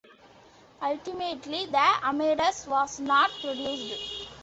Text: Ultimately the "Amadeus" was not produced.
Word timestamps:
Ultimately 0.81 1.67
the 1.67 1.77
"Amadeus" 1.77 2.65
was 2.65 2.99
not 2.99 3.29
produced. 3.39 4.29